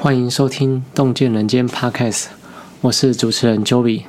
[0.00, 2.26] 欢迎收听《洞见人间》Podcast，
[2.82, 4.02] 我是主持人 Joey。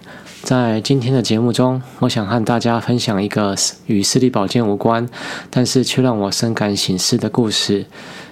[0.44, 3.56] 在今天的节目中，我想和大家分享一个
[3.88, 5.10] 与视力保健无关，
[5.50, 7.88] 但是却让我深感醒思的故事。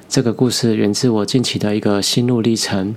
[0.08, 2.96] 这个故事源自我近期的一个心路历程。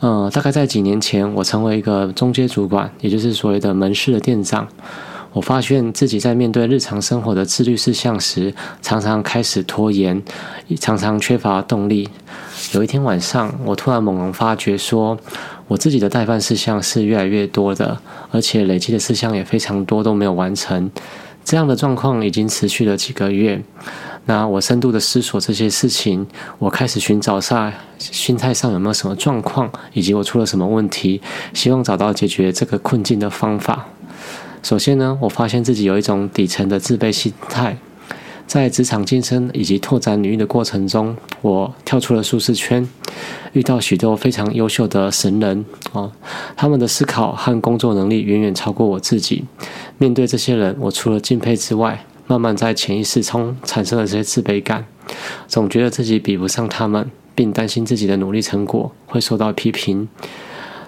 [0.00, 4.66] 呃，大概在几年前，我成为一个中阶主管，也就是所谓的门市的店长。
[5.38, 8.52] 我发现自己在面对日常生活的自律事项时，
[8.82, 10.20] 常常开始拖延，
[10.80, 12.08] 常常缺乏动力。
[12.72, 15.16] 有一天晚上，我突然猛然发觉，说
[15.68, 18.00] 我自己的代办事项是越来越多的，
[18.32, 20.90] 而且累积的事项也非常多，都没有完成。
[21.44, 23.62] 这样的状况已经持续了几个月。
[24.24, 26.26] 那我深度的思索这些事情，
[26.58, 31.22] 我开始寻找下心态上有没有什么状况，以及我出了什么问题，
[31.54, 33.86] 希望找到解决这个困境的方法。
[34.62, 37.78] 首先呢，我发现自己有一种底层的自卑心态，
[38.46, 42.86] 在职场晋升以及拓展领域的过程中，我跳出了舒适圈，
[43.52, 46.12] 遇到许多非常优秀的神人哦，
[46.56, 49.44] 他们的思考和工作能力远远超过我自己。
[49.96, 54.84] 面对这些人，我除了敬佩之外，慢慢在潜意识中产生了这些自卑感，
[55.46, 60.08] 总觉得自己比不上他们，并担心自己的努力成果会受到批评。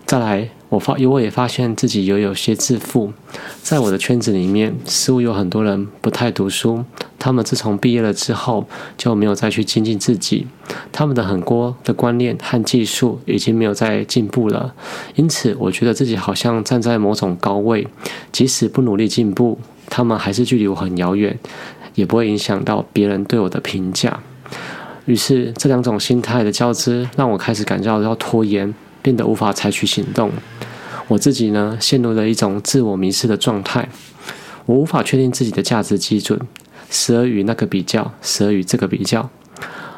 [0.04, 3.12] 再来，我发，我也发现自己有有些自负，
[3.60, 6.84] 在我的圈子里面，似乎有很多人不太读书，
[7.18, 8.64] 他们自从毕业了之后
[8.96, 10.46] 就没有再去精进自己，
[10.92, 14.72] 他们的很多的观念和技术已经没有再进步了，
[15.16, 17.88] 因此我觉得自己好像站在某种高位，
[18.30, 21.36] 即使不努力进步，他们还是距离我很遥远，
[21.96, 24.20] 也不会影响到别人对我的评价。
[25.06, 28.72] 于是这两种心态的交织，让我开始感觉到要拖延。
[29.02, 30.30] 变得无法采取行动，
[31.08, 33.88] 我自己呢陷入了一种自我迷失的状态，
[34.66, 36.40] 我无法确定自己的价值基准，
[36.90, 39.28] 时而与那个比较，时而与这个比较，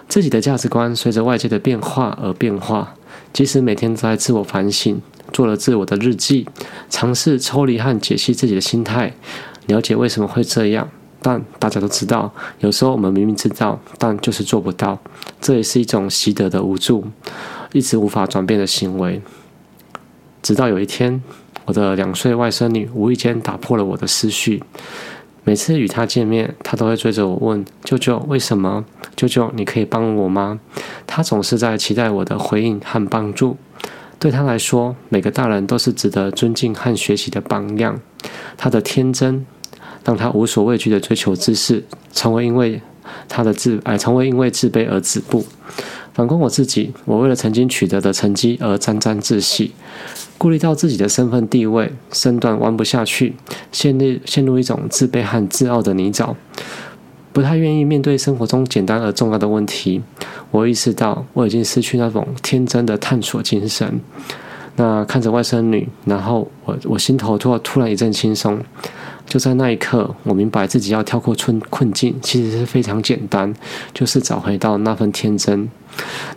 [0.09, 2.94] 自己的价值观随着外界的变化而变化。
[3.33, 5.00] 即使每天在自我反省，
[5.33, 6.47] 做了自我的日记，
[6.91, 9.14] 尝试抽离和解析自己的心态，
[9.66, 10.87] 了解为什么会这样，
[11.22, 14.99] 但大家都知道，有时候我们明明知道，但就是做不到，
[15.41, 17.06] 这也是一种习得的无助。
[17.72, 19.22] 一直无法转变的行为，
[20.43, 21.22] 直到有一天，
[21.65, 24.62] 我的两岁外甥女无意间打破了我的思绪。
[25.44, 28.84] 每次与她见面，她都会追着我问：“舅舅，为什么？
[29.16, 30.61] 舅舅，你可以帮我吗？”
[31.06, 33.56] 她总是在期待我的回应和帮助。
[34.21, 38.00] 对她来说，每个大人都是值得尊敬和学习的榜样。
[38.56, 39.44] 她的天真，
[40.05, 42.81] 让她无所畏惧的追求知识，从未因为
[43.28, 45.44] 她的自哎，从未因为自卑而止步。
[46.15, 49.73] 反观我自己，我为了曾经取得的成绩而沾沾自喜，
[50.37, 53.34] 顾虑到自己的身份地位，身段弯不下去，
[53.71, 56.34] 陷入陷入一种自卑和自傲的泥沼，
[57.33, 60.03] 不太愿意面对生活中简单而重要的问题。
[60.50, 64.00] 我意识到我已经失去那种天真的探索精神。
[64.77, 68.59] 那看着外甥女，然后我我心头突然突然一阵轻松。
[69.32, 73.54] 就在那一刻，我明白自己要跳过困困境，其实是非常简单，
[73.94, 75.70] 就是找回到那份天真。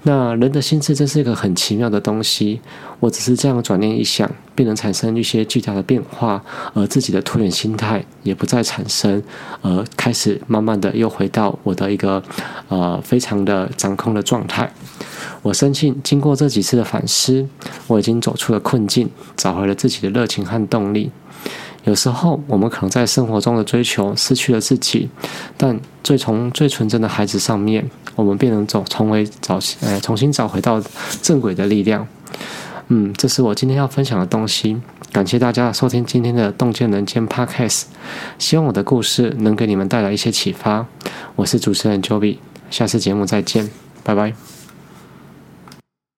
[0.04, 2.62] 那人的心智真是一个很奇妙的东西。
[3.02, 6.42] 我只是这样转念一想，便能产生一些巨大的变化，
[6.74, 9.22] 而自己的拖延心态也不再产生，
[9.62, 12.24] 而开始慢慢的又回到我的一个
[12.70, 14.72] 呃非常的掌控的状态。
[15.42, 17.46] 我深信，经过这几次的反思，
[17.88, 21.12] 我已经走出了困境，找回了自己的热情和动力。
[21.86, 25.10] 有时候，我们可能在生活中的追求失去了自己，
[25.56, 30.82] 但最从最纯真的孩子上面，我们便能走，重回找，呃，重新找回到
[31.22, 32.08] 正轨的力量。
[32.88, 34.82] 嗯，这是我今天要分享的东西。
[35.12, 37.84] 感谢大家收听今天的洞见人间 Podcast，
[38.38, 40.86] 希望我的故事能给你们带来一些启发。
[41.36, 42.38] 我是主持人 Joey，
[42.70, 43.70] 下次节目再见，
[44.04, 44.55] 拜拜。